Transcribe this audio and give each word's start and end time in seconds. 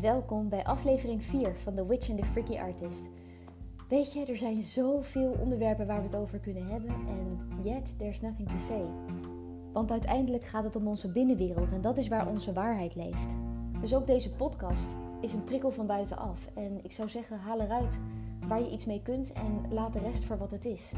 welkom 0.00 0.48
bij 0.48 0.64
aflevering 0.64 1.24
4 1.24 1.56
van 1.56 1.74
The 1.74 1.86
Witch 1.86 2.10
and 2.10 2.18
the 2.18 2.24
Freaky 2.24 2.58
Artist. 2.58 3.02
Weet 3.88 4.12
je, 4.12 4.26
er 4.26 4.36
zijn 4.36 4.62
zoveel 4.62 5.36
onderwerpen 5.40 5.86
waar 5.86 5.96
we 5.96 6.02
het 6.02 6.16
over 6.16 6.38
kunnen 6.38 6.66
hebben 6.66 6.90
en 6.90 7.38
yet 7.62 7.98
there's 7.98 8.20
nothing 8.20 8.48
to 8.48 8.56
say. 8.58 8.84
Want 9.72 9.90
uiteindelijk 9.90 10.44
gaat 10.44 10.64
het 10.64 10.76
om 10.76 10.86
onze 10.86 11.12
binnenwereld 11.12 11.72
en 11.72 11.80
dat 11.80 11.98
is 11.98 12.08
waar 12.08 12.28
onze 12.28 12.52
waarheid 12.52 12.94
leeft. 12.94 13.36
Dus 13.80 13.94
ook 13.94 14.06
deze 14.06 14.32
podcast 14.32 14.96
is 15.20 15.32
een 15.32 15.44
prikkel 15.44 15.70
van 15.70 15.86
buitenaf 15.86 16.46
en 16.54 16.84
ik 16.84 16.92
zou 16.92 17.08
zeggen, 17.08 17.38
haal 17.38 17.60
eruit 17.60 18.00
waar 18.48 18.60
je 18.60 18.70
iets 18.70 18.86
mee 18.86 19.02
kunt 19.02 19.32
en 19.32 19.72
laat 19.72 19.92
de 19.92 19.98
rest 19.98 20.24
voor 20.24 20.38
wat 20.38 20.50
het 20.50 20.64
is. 20.64 20.92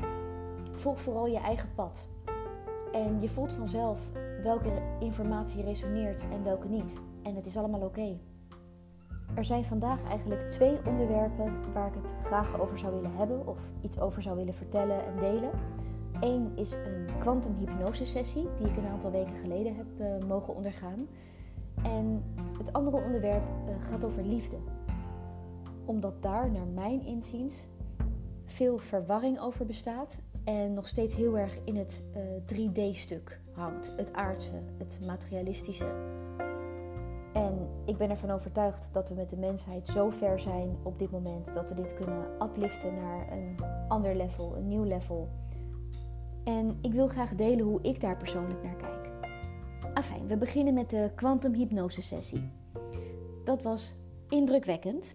Volg 0.72 1.00
vooral 1.00 1.26
je 1.26 1.38
eigen 1.38 1.74
pad. 1.74 2.08
En 2.92 3.20
je 3.20 3.28
voelt 3.28 3.52
vanzelf 3.52 4.08
welke 4.42 4.82
informatie 5.00 5.62
resoneert 5.62 6.20
en 6.32 6.44
welke 6.44 6.68
niet. 6.68 6.92
En 7.22 7.34
het 7.34 7.46
is 7.46 7.56
allemaal 7.56 7.80
oké. 7.80 8.18
Er 9.34 9.44
zijn 9.44 9.64
vandaag 9.64 10.02
eigenlijk 10.04 10.50
twee 10.50 10.86
onderwerpen 10.86 11.72
waar 11.72 11.86
ik 11.86 11.94
het 11.94 12.24
graag 12.24 12.60
over 12.60 12.78
zou 12.78 12.94
willen 12.94 13.16
hebben 13.16 13.46
of 13.46 13.58
iets 13.80 14.00
over 14.00 14.22
zou 14.22 14.36
willen 14.36 14.54
vertellen 14.54 15.06
en 15.06 15.16
delen. 15.20 15.50
Eén 16.20 16.52
is 16.54 16.72
een 16.72 17.06
quantum 17.18 17.56
hypnose 17.58 18.04
sessie 18.04 18.48
die 18.58 18.66
ik 18.66 18.76
een 18.76 18.86
aantal 18.86 19.10
weken 19.10 19.36
geleden 19.36 19.76
heb 19.76 19.86
uh, 20.00 20.28
mogen 20.28 20.54
ondergaan. 20.54 21.08
En 21.82 22.24
het 22.58 22.72
andere 22.72 23.02
onderwerp 23.04 23.42
uh, 23.68 23.74
gaat 23.88 24.04
over 24.04 24.24
liefde. 24.24 24.56
Omdat 25.84 26.22
daar 26.22 26.50
naar 26.50 26.66
mijn 26.66 27.02
inziens 27.04 27.66
veel 28.44 28.78
verwarring 28.78 29.40
over 29.40 29.66
bestaat 29.66 30.18
en 30.44 30.72
nog 30.72 30.88
steeds 30.88 31.16
heel 31.16 31.38
erg 31.38 31.58
in 31.64 31.76
het 31.76 32.02
uh, 32.16 32.68
3D-stuk 32.68 33.40
hangt. 33.52 33.94
Het 33.96 34.12
aardse, 34.12 34.62
het 34.78 34.98
materialistische. 35.06 35.92
En 37.32 37.68
ik 37.84 37.96
ben 37.96 38.10
ervan 38.10 38.30
overtuigd 38.30 38.88
dat 38.92 39.08
we 39.08 39.14
met 39.14 39.30
de 39.30 39.36
mensheid 39.36 39.88
zo 39.88 40.10
ver 40.10 40.40
zijn 40.40 40.76
op 40.82 40.98
dit 40.98 41.10
moment 41.10 41.54
dat 41.54 41.68
we 41.68 41.74
dit 41.74 41.94
kunnen 41.94 42.26
upliften 42.42 42.94
naar 42.94 43.32
een 43.32 43.56
ander 43.88 44.16
level, 44.16 44.56
een 44.56 44.68
nieuw 44.68 44.84
level. 44.84 45.28
En 46.44 46.78
ik 46.80 46.92
wil 46.92 47.08
graag 47.08 47.34
delen 47.34 47.64
hoe 47.64 47.82
ik 47.82 48.00
daar 48.00 48.16
persoonlijk 48.16 48.62
naar 48.62 48.76
kijk. 48.76 49.10
Afijn, 49.94 50.26
we 50.26 50.36
beginnen 50.36 50.74
met 50.74 50.90
de 50.90 51.10
quantum 51.14 51.54
hypnose 51.54 52.02
sessie. 52.02 52.50
Dat 53.44 53.62
was 53.62 53.94
indrukwekkend. 54.28 55.14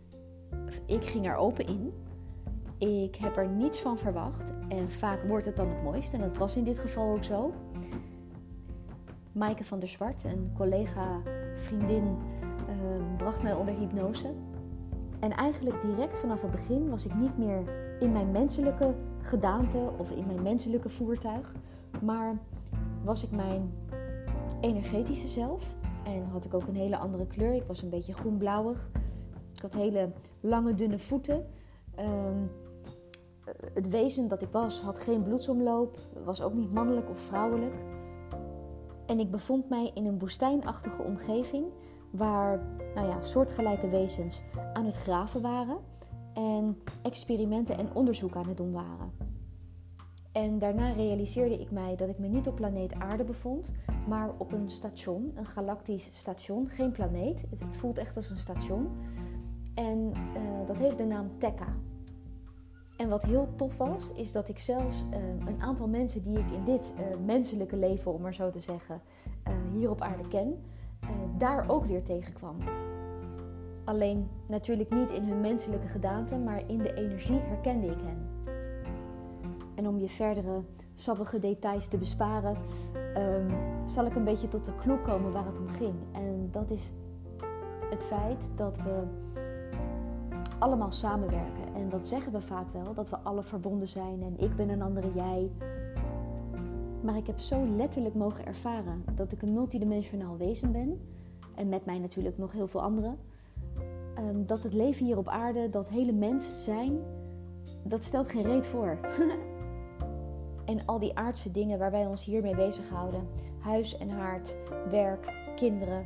Ik 0.86 1.06
ging 1.06 1.28
er 1.28 1.36
open 1.36 1.68
in. 1.68 1.94
Ik 2.78 3.16
heb 3.16 3.38
er 3.38 3.48
niets 3.48 3.82
van 3.82 3.98
verwacht 3.98 4.54
en 4.70 4.92
vaak 4.92 5.28
wordt 5.28 5.46
het 5.46 5.58
dan 5.58 5.70
het 5.70 5.84
mooist 5.84 6.14
en 6.14 6.20
dat 6.20 6.38
was 6.38 6.56
in 6.56 6.64
dit 6.64 6.80
geval 6.80 7.12
ook 7.12 7.24
zo. 7.24 7.54
Maaike 9.32 9.64
van 9.64 9.80
der 9.80 9.90
Zwart, 9.90 10.24
een 10.24 10.52
collega, 10.56 11.22
vriendin, 11.58 12.04
uh, 12.70 13.18
bracht 13.18 13.44
mij 13.44 13.54
onder 13.54 13.74
hypnose. 13.74 14.34
En 15.20 15.32
eigenlijk 15.32 15.82
direct 15.82 16.20
vanaf 16.20 16.42
het 16.42 16.52
begin 16.52 16.90
was 16.90 17.06
ik 17.06 17.16
niet 17.16 17.38
meer 17.38 17.62
in 18.00 18.12
mijn 18.12 18.32
menselijke 18.32 18.94
gedaante 19.22 19.92
of 19.98 20.12
in 20.12 20.26
mijn 20.26 20.42
menselijke 20.42 20.90
voertuig, 20.90 21.56
maar 22.02 22.38
was 23.04 23.24
ik 23.24 23.32
mijn 23.32 23.72
energetische 24.62 25.28
zelf. 25.28 25.76
En 26.04 26.24
had 26.32 26.46
ik 26.46 26.54
ook 26.54 26.68
een 26.68 26.76
hele 26.76 26.98
andere 26.98 27.28
kleur. 27.28 27.54
Ik 27.54 27.68
was 27.68 27.82
een 27.82 27.90
beetje 27.90 28.14
groenblauwig. 28.14 28.90
Ik 29.54 29.62
had 29.62 29.74
hele 29.74 30.12
lange, 30.40 30.74
dunne 30.74 31.00
voeten. 31.00 31.46
Uh, 32.00 32.06
het 33.74 33.90
wezen 33.90 34.28
dat 34.28 34.42
ik 34.42 34.50
was 34.52 34.82
had 34.82 35.00
geen 35.00 35.24
bloedsomloop, 35.24 35.98
was 36.24 36.42
ook 36.42 36.54
niet 36.54 36.74
mannelijk 36.74 37.10
of 37.10 37.20
vrouwelijk. 37.20 37.76
En 39.08 39.20
ik 39.20 39.32
bevond 39.32 39.70
mij 39.70 39.92
in 39.94 40.06
een 40.06 40.20
woestijnachtige 40.20 41.04
omgeving 41.04 41.66
waar 42.12 42.60
nou 42.94 43.08
ja, 43.08 43.24
soortgelijke 43.24 43.90
wezens 43.90 44.44
aan 44.74 44.86
het 44.86 44.96
graven 44.96 45.42
waren 45.42 45.78
en 46.34 46.78
experimenten 47.02 47.78
en 47.78 47.94
onderzoek 47.94 48.36
aan 48.36 48.48
het 48.48 48.58
doen 48.58 48.72
waren. 48.72 49.12
En 50.32 50.60
daarna 50.60 50.92
realiseerde 50.92 51.60
ik 51.60 51.72
mij 51.72 51.96
dat 51.96 52.10
ik 52.10 52.20
me 52.20 52.28
niet 52.28 52.48
op 52.48 52.56
planeet 52.56 52.94
Aarde 52.94 53.24
bevond, 53.24 53.72
maar 54.08 54.32
op 54.38 54.52
een 54.52 54.70
station, 54.70 55.32
een 55.36 55.46
galactisch 55.46 56.10
station, 56.12 56.70
geen 56.70 56.92
planeet. 56.92 57.46
Het 57.50 57.78
voelt 57.78 57.98
echt 57.98 58.16
als 58.16 58.30
een 58.30 58.38
station. 58.38 58.90
En 59.74 60.12
uh, 60.38 60.68
dat 60.68 60.78
heeft 60.78 60.98
de 60.98 61.06
naam 61.06 61.30
Tekka. 61.38 61.76
En 62.98 63.10
wat 63.10 63.24
heel 63.24 63.48
tof 63.56 63.78
was, 63.78 64.12
is 64.12 64.32
dat 64.32 64.50
ik 64.50 64.60
zelfs 64.60 65.06
uh, 65.12 65.18
een 65.48 65.62
aantal 65.62 65.88
mensen 65.88 66.24
die 66.24 66.38
ik 66.38 66.52
in 66.52 66.64
dit 66.64 66.94
uh, 67.00 67.26
menselijke 67.26 67.78
leven, 67.78 68.14
om 68.14 68.22
maar 68.22 68.34
zo 68.34 68.50
te 68.50 68.60
zeggen, 68.60 69.02
uh, 69.48 69.54
hier 69.74 69.90
op 69.90 70.02
aarde 70.02 70.28
ken, 70.28 70.64
daar 71.38 71.70
ook 71.70 71.86
weer 71.86 72.04
tegenkwam. 72.04 72.58
Alleen 73.84 74.30
natuurlijk 74.48 74.90
niet 74.90 75.10
in 75.10 75.24
hun 75.24 75.42
menselijke 75.42 75.88
gedaante, 75.88 76.38
maar 76.38 76.62
in 76.70 76.78
de 76.78 76.94
energie 76.94 77.40
herkende 77.40 77.88
ik 77.88 78.02
hen. 78.02 78.28
En 79.76 79.88
om 79.88 79.98
je 79.98 80.10
verdere 80.10 80.62
sappige 80.94 81.40
details 81.40 81.88
te 81.88 81.98
besparen, 81.98 82.58
um, 83.18 83.48
zal 83.86 84.06
ik 84.06 84.16
een 84.16 84.24
beetje 84.24 84.48
tot 84.48 84.66
de 84.66 84.76
clue 84.76 85.02
komen 85.02 85.32
waar 85.32 85.46
het 85.46 85.60
om 85.60 85.68
ging. 85.68 85.96
En 86.12 86.50
dat 86.52 86.72
is 86.72 86.94
het 87.90 88.06
feit 88.06 88.48
dat 88.56 88.78
we 88.78 89.04
allemaal 90.60 90.92
samenwerken. 90.92 91.76
En 91.76 91.90
dat 91.90 92.08
zeggen 92.08 92.32
we 92.32 92.42
vaak 92.42 92.74
wel, 92.74 92.94
dat 92.94 93.10
we 93.10 93.18
alle 93.18 93.44
verbonden 93.44 93.88
zijn 93.88 94.24
en 94.24 94.40
ik 94.44 94.56
ben 94.56 94.70
een 94.70 94.82
andere 94.82 95.14
jij. 95.14 95.52
Maar 97.02 97.18
ik 97.18 97.28
heb 97.28 97.40
zo 97.40 97.66
letterlijk 97.76 98.16
mogen 98.16 98.46
ervaren 98.46 99.04
dat 99.16 99.32
ik 99.32 99.42
een 99.42 99.54
multidimensionaal 99.54 100.38
wezen 100.38 100.72
ben. 100.72 101.02
En 101.56 101.70
met 101.70 101.86
mij 101.86 102.00
natuurlijk 102.00 102.38
nog 102.38 102.52
heel 102.52 102.68
veel 102.68 102.82
anderen. 102.82 103.18
Um, 104.20 104.46
dat 104.46 104.64
het 104.64 104.74
leven 104.74 105.06
hier 105.06 105.18
op 105.18 105.28
aarde, 105.28 105.70
dat 105.70 105.90
hele 105.90 106.12
mens 106.14 106.64
zijn, 106.64 107.00
dat 107.84 108.04
stelt 108.04 108.30
geen 108.30 108.44
reet 108.44 108.68
voor. 108.68 109.00
en 110.66 110.86
al 110.86 111.00
die 111.00 111.18
aardse 111.18 111.52
dingen 111.52 111.80
waar 111.80 111.92
wij 111.92 112.06
ons 112.06 112.24
hiermee 112.24 112.56
bezighouden. 112.56 113.28
Huis 113.60 113.98
en 113.98 114.10
haard, 114.10 114.56
werk, 114.90 115.52
kinderen, 115.56 116.06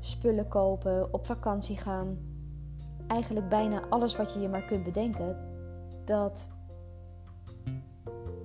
spullen 0.00 0.48
kopen, 0.48 1.12
op 1.12 1.26
vakantie 1.26 1.76
gaan, 1.76 2.18
eigenlijk 3.06 3.48
bijna 3.48 3.82
alles 3.88 4.16
wat 4.16 4.32
je 4.32 4.40
je 4.40 4.48
maar 4.48 4.64
kunt 4.64 4.84
bedenken, 4.84 5.36
dat 6.04 6.48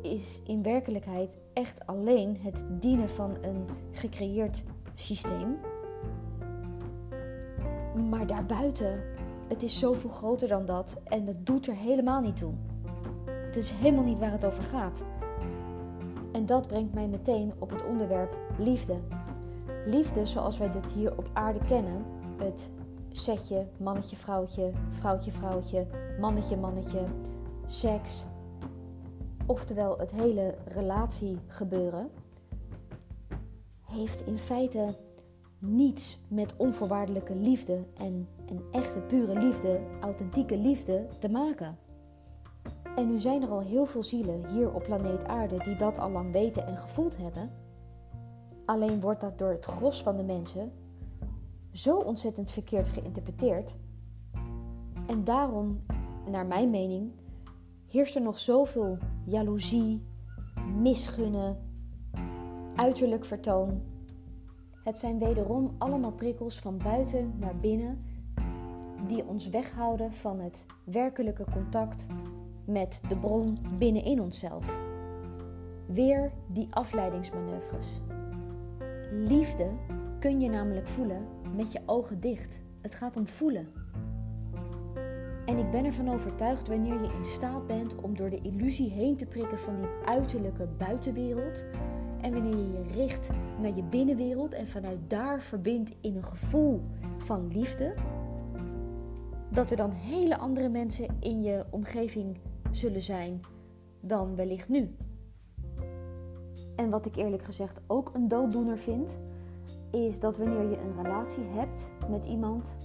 is 0.02 0.42
in 0.46 0.64
werkelijkheid 0.64 1.38
echt 1.54 1.88
alleen 1.88 2.38
het 2.42 2.64
dienen 2.70 3.10
van 3.10 3.38
een 3.42 3.66
gecreëerd 3.92 4.64
systeem. 4.94 5.58
Maar 8.10 8.28
daarbuiten, 8.28 9.02
het 9.48 9.64
is 9.64 9.80
zoveel 9.80 10.10
groter 10.10 10.48
dan 10.48 10.66
dat 10.66 10.98
en 11.04 11.26
dat 11.26 11.46
doet 11.46 11.68
er 11.68 11.76
helemaal 11.76 12.22
niet 12.22 12.38
toe. 12.38 12.54
Het 13.26 13.56
is 13.56 13.72
helemaal 13.72 14.04
niet 14.04 14.20
waar 14.20 14.32
het 14.32 14.46
over 14.46 14.64
gaat. 14.64 15.04
En 16.32 16.46
dat 16.46 16.68
brengt 16.68 16.94
mij 16.94 17.08
meteen 17.08 17.54
op 17.60 17.70
het 17.70 17.86
onderwerp 17.86 18.38
liefde. 18.58 18.98
Liefde 19.86 20.26
zoals 20.26 20.58
wij 20.58 20.72
dit 20.72 20.86
hier 20.86 21.18
op 21.18 21.30
aarde 21.34 21.60
kennen, 21.68 22.06
het 22.38 22.72
setje, 23.20 23.68
mannetje, 23.78 24.16
vrouwtje, 24.16 24.72
vrouwtje, 24.90 25.32
vrouwtje, 25.32 25.88
mannetje, 26.20 26.58
mannetje, 26.58 27.06
seks. 27.66 28.26
Oftewel 29.46 29.98
het 29.98 30.12
hele 30.12 30.56
relatiegebeuren 30.66 32.10
heeft 33.82 34.26
in 34.26 34.38
feite 34.38 34.96
niets 35.60 36.20
met 36.28 36.54
onvoorwaardelijke 36.58 37.36
liefde 37.36 37.84
en, 37.98 38.28
en 38.46 38.64
echte 38.72 39.00
pure 39.00 39.40
liefde, 39.40 39.80
authentieke 40.02 40.58
liefde 40.58 41.08
te 41.20 41.30
maken. 41.30 41.78
En 42.96 43.08
nu 43.08 43.20
zijn 43.20 43.42
er 43.42 43.50
al 43.50 43.62
heel 43.62 43.86
veel 43.86 44.04
zielen 44.04 44.46
hier 44.48 44.74
op 44.74 44.84
planeet 44.84 45.26
Aarde 45.26 45.58
die 45.58 45.76
dat 45.76 45.98
al 45.98 46.12
lang 46.12 46.32
weten 46.32 46.68
en 46.68 46.78
gevoeld 46.78 47.18
hebben. 47.18 47.52
Alleen 48.66 49.02
wordt 49.02 49.22
dat 49.22 49.38
door 49.38 49.52
het 49.52 49.66
gros 49.66 50.04
van 50.04 50.18
de 50.18 50.24
mensen 50.24 50.72
zo 51.82 51.98
ontzettend 51.98 52.52
verkeerd 52.52 52.90
geïnterpreteerd. 52.90 53.74
En 55.08 55.24
daarom, 55.24 55.86
naar 56.30 56.46
mijn 56.46 56.70
mening, 56.70 57.12
heerst 57.88 58.16
er 58.16 58.22
nog 58.22 58.40
zoveel 58.40 58.98
jaloezie, 59.26 60.02
misgunnen, 60.82 61.58
uiterlijk 62.76 63.26
vertoon. 63.26 63.82
Het 64.84 65.00
zijn 65.00 65.20
wederom 65.20 65.76
allemaal 65.78 66.12
prikkels 66.12 66.60
van 66.60 66.78
buiten 66.78 67.34
naar 67.40 67.56
binnen 67.56 68.06
die 69.08 69.28
ons 69.28 69.50
weghouden 69.50 70.14
van 70.14 70.40
het 70.40 70.66
werkelijke 70.84 71.46
contact 71.54 72.06
met 72.66 73.02
de 73.08 73.18
bron 73.18 73.58
binnenin 73.78 74.22
onszelf. 74.22 74.80
Weer 75.86 76.32
die 76.48 76.68
afleidingsmanoeuvres. 76.70 77.88
Liefde 79.12 79.70
kun 80.20 80.42
je 80.42 80.50
namelijk 80.50 80.88
voelen 80.88 81.28
met 81.60 81.72
je 81.72 81.80
ogen 81.86 82.20
dicht. 82.20 82.60
Het 82.82 82.96
gaat 82.96 83.18
om 83.18 83.28
voelen. 83.28 83.68
En 85.46 85.58
ik 85.58 85.72
ben 85.72 85.86
ervan 85.86 86.10
overtuigd 86.10 86.68
wanneer 86.68 87.02
je 87.02 87.14
in 87.18 87.26
staat 87.26 87.68
bent 87.68 87.96
om 87.96 88.16
door 88.16 88.30
de 88.30 88.42
illusie 88.42 88.90
heen 88.90 89.16
te 89.16 89.26
prikken 89.26 89.60
van 89.60 89.76
die 89.76 89.90
uiterlijke 90.06 90.68
buitenwereld 90.78 91.64
en 92.22 92.34
wanneer 92.34 92.58
je 92.58 92.72
je 92.72 92.84
richt 92.94 93.30
naar 93.62 93.76
je 93.76 93.84
binnenwereld 93.84 94.54
en 94.54 94.68
vanuit 94.68 95.00
daar 95.08 95.42
verbindt 95.42 95.96
in 96.02 96.16
een 96.16 96.24
gevoel 96.24 96.82
van 97.18 97.48
liefde, 97.48 97.94
dat 99.52 99.72
er 99.72 99.78
dan 99.78 99.92
hele 99.92 100.38
andere 100.38 100.70
mensen 100.70 101.08
in 101.20 101.42
je 101.42 101.66
omgeving 101.70 102.38
zullen 102.72 103.02
zijn 103.02 103.42
dan 104.00 104.36
wellicht 104.36 104.70
nu. 104.70 104.96
En 106.76 106.90
wat 106.90 107.06
ik 107.06 107.16
eerlijk 107.16 107.44
gezegd 107.44 107.80
ook 107.88 108.12
een 108.14 108.28
dooddoener 108.28 108.78
vind, 108.78 109.18
is 109.92 110.20
dat 110.20 110.38
wanneer 110.38 110.70
je 110.70 110.80
een 110.80 111.04
relatie 111.04 111.44
hebt 111.44 111.90
met 112.10 112.26
iemand, 112.26 112.76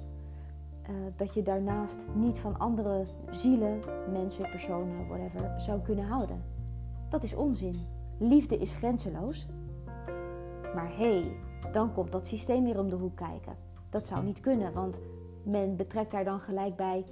uh, 0.83 0.97
dat 1.17 1.35
je 1.35 1.43
daarnaast 1.43 2.05
niet 2.15 2.39
van 2.39 2.59
andere 2.59 3.05
zielen, 3.31 3.81
mensen, 4.13 4.51
personen, 4.51 5.09
whatever, 5.09 5.55
zou 5.61 5.81
kunnen 5.81 6.05
houden. 6.05 6.43
Dat 7.09 7.23
is 7.23 7.35
onzin. 7.35 7.75
Liefde 8.19 8.59
is 8.59 8.75
grenzeloos. 8.75 9.47
Maar 10.75 10.97
hé, 10.97 11.21
hey, 11.21 11.37
dan 11.73 11.93
komt 11.93 12.13
dat 12.13 12.27
systeem 12.27 12.65
weer 12.65 12.79
om 12.79 12.89
de 12.89 12.97
hoek 12.97 13.17
kijken. 13.17 13.57
Dat 13.91 14.07
zou 14.07 14.25
niet 14.25 14.41
kunnen, 14.41 14.73
want 14.73 15.01
men 15.43 15.77
betrekt 15.77 16.11
daar 16.11 16.25
dan 16.25 16.41
gelijk 16.41 16.77
bij 16.77 17.05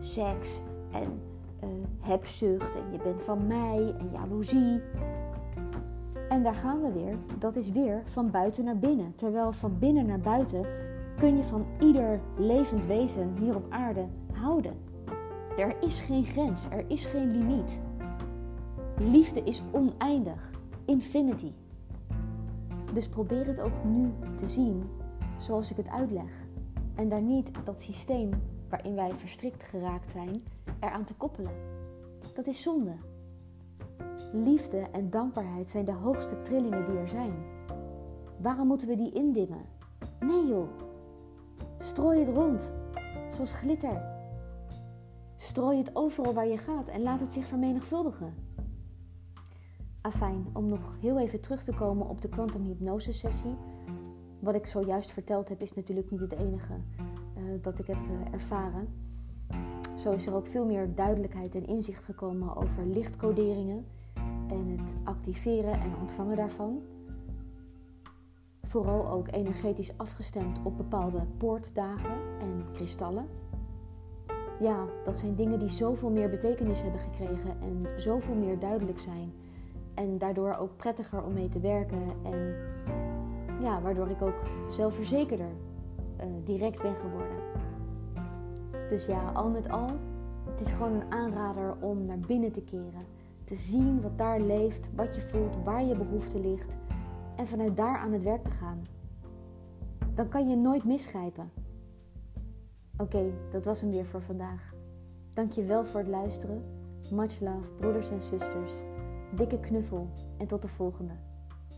seks 0.00 0.62
en 0.92 1.20
uh, 1.64 1.68
hebzucht 2.00 2.76
en 2.76 2.92
je 2.92 2.98
bent 2.98 3.22
van 3.22 3.46
mij 3.46 3.94
en 3.98 4.10
jaloezie. 4.12 4.80
En 6.28 6.42
daar 6.42 6.54
gaan 6.54 6.82
we 6.82 6.92
weer. 6.92 7.16
Dat 7.38 7.56
is 7.56 7.70
weer 7.70 8.02
van 8.04 8.30
buiten 8.30 8.64
naar 8.64 8.78
binnen. 8.78 9.14
Terwijl 9.14 9.52
van 9.52 9.78
binnen 9.78 10.06
naar 10.06 10.20
buiten 10.20 10.66
kun 11.16 11.36
je 11.36 11.42
van 11.42 11.66
ieder 11.80 12.20
levend 12.36 12.86
wezen 12.86 13.36
hier 13.38 13.56
op 13.56 13.66
aarde 13.70 14.06
houden. 14.32 14.76
Er 15.56 15.76
is 15.80 16.00
geen 16.00 16.24
grens, 16.24 16.66
er 16.70 16.84
is 16.88 17.04
geen 17.04 17.30
limiet. 17.30 17.80
Liefde 18.98 19.42
is 19.42 19.62
oneindig, 19.72 20.50
infinity. 20.84 21.52
Dus 22.92 23.08
probeer 23.08 23.46
het 23.46 23.60
ook 23.60 23.84
nu 23.84 24.12
te 24.36 24.46
zien 24.46 24.84
zoals 25.36 25.70
ik 25.70 25.76
het 25.76 25.88
uitleg. 25.88 26.30
En 26.94 27.08
daar 27.08 27.22
niet 27.22 27.50
dat 27.64 27.80
systeem 27.80 28.30
waarin 28.68 28.94
wij 28.94 29.10
verstrikt 29.14 29.62
geraakt 29.62 30.10
zijn, 30.10 30.42
eraan 30.80 31.04
te 31.04 31.14
koppelen. 31.14 31.52
Dat 32.34 32.46
is 32.46 32.62
zonde. 32.62 32.92
Liefde 34.44 34.78
en 34.92 35.10
dankbaarheid 35.10 35.68
zijn 35.68 35.84
de 35.84 35.92
hoogste 35.92 36.42
trillingen 36.42 36.84
die 36.84 36.98
er 36.98 37.08
zijn. 37.08 37.34
Waarom 38.40 38.66
moeten 38.66 38.88
we 38.88 38.96
die 38.96 39.12
indimmen? 39.12 39.64
Nee 40.20 40.46
joh. 40.46 40.68
Strooi 41.78 42.18
het 42.18 42.28
rond, 42.28 42.72
zoals 43.30 43.52
glitter. 43.52 44.02
Strooi 45.36 45.78
het 45.78 45.90
overal 45.96 46.32
waar 46.32 46.46
je 46.46 46.58
gaat 46.58 46.88
en 46.88 47.02
laat 47.02 47.20
het 47.20 47.32
zich 47.32 47.46
vermenigvuldigen. 47.46 48.34
Afijn, 50.00 50.46
om 50.52 50.68
nog 50.68 50.96
heel 51.00 51.18
even 51.18 51.40
terug 51.40 51.64
te 51.64 51.74
komen 51.74 52.08
op 52.08 52.20
de 52.20 52.28
quantum 52.28 52.62
hypnose 52.62 53.12
sessie. 53.12 53.56
Wat 54.40 54.54
ik 54.54 54.66
zojuist 54.66 55.10
verteld 55.10 55.48
heb 55.48 55.62
is 55.62 55.74
natuurlijk 55.74 56.10
niet 56.10 56.20
het 56.20 56.32
enige 56.32 56.74
uh, 57.38 57.44
dat 57.62 57.78
ik 57.78 57.86
heb 57.86 57.96
uh, 57.96 58.32
ervaren. 58.32 58.88
Zo 59.96 60.12
is 60.12 60.26
er 60.26 60.34
ook 60.34 60.46
veel 60.46 60.64
meer 60.64 60.94
duidelijkheid 60.94 61.54
en 61.54 61.66
inzicht 61.66 62.04
gekomen 62.04 62.56
over 62.56 62.86
lichtcoderingen 62.86 63.86
activeren 65.26 65.72
en 65.72 65.94
ontvangen 66.00 66.36
daarvan. 66.36 66.82
Vooral 68.62 69.10
ook 69.10 69.32
energetisch 69.32 69.98
afgestemd 69.98 70.58
op 70.64 70.76
bepaalde 70.76 71.22
poortdagen 71.36 72.14
en 72.40 72.64
kristallen. 72.72 73.26
Ja, 74.60 74.84
dat 75.04 75.18
zijn 75.18 75.34
dingen 75.34 75.58
die 75.58 75.68
zoveel 75.68 76.10
meer 76.10 76.30
betekenis 76.30 76.82
hebben 76.82 77.00
gekregen 77.00 77.60
en 77.60 77.86
zoveel 77.96 78.34
meer 78.34 78.58
duidelijk 78.58 78.98
zijn. 78.98 79.32
En 79.94 80.18
daardoor 80.18 80.56
ook 80.56 80.76
prettiger 80.76 81.22
om 81.22 81.32
mee 81.32 81.48
te 81.48 81.60
werken. 81.60 82.02
En 82.22 82.54
ja, 83.60 83.80
waardoor 83.80 84.08
ik 84.08 84.22
ook 84.22 84.40
zelfverzekerder 84.68 85.50
uh, 86.20 86.24
direct 86.44 86.82
ben 86.82 86.96
geworden. 86.96 87.36
Dus 88.88 89.06
ja, 89.06 89.30
al 89.34 89.50
met 89.50 89.68
al, 89.68 89.88
het 90.50 90.60
is 90.60 90.72
gewoon 90.72 90.92
een 90.92 91.12
aanrader 91.12 91.76
om 91.80 92.04
naar 92.04 92.18
binnen 92.18 92.52
te 92.52 92.62
keren. 92.62 93.15
Te 93.46 93.56
zien 93.56 94.00
wat 94.00 94.18
daar 94.18 94.40
leeft, 94.40 94.88
wat 94.94 95.14
je 95.14 95.20
voelt, 95.20 95.56
waar 95.64 95.84
je 95.84 95.96
behoefte 95.96 96.40
ligt. 96.40 96.76
En 97.36 97.46
vanuit 97.46 97.76
daar 97.76 97.98
aan 97.98 98.12
het 98.12 98.22
werk 98.22 98.44
te 98.44 98.50
gaan. 98.50 98.82
Dan 100.14 100.28
kan 100.28 100.48
je 100.48 100.56
nooit 100.56 100.84
misgrijpen. 100.84 101.50
Oké, 102.96 103.32
dat 103.50 103.64
was 103.64 103.80
hem 103.80 103.90
weer 103.90 104.06
voor 104.06 104.22
vandaag. 104.22 104.74
Dank 105.34 105.52
je 105.52 105.64
wel 105.64 105.84
voor 105.84 106.00
het 106.00 106.08
luisteren. 106.08 106.64
Much 107.10 107.40
love, 107.40 107.72
broeders 107.78 108.10
en 108.10 108.20
zusters. 108.20 108.72
Dikke 109.34 109.60
knuffel 109.60 110.08
en 110.38 110.46
tot 110.46 110.62
de 110.62 110.68
volgende. 110.68 111.14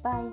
Bye. 0.03 0.31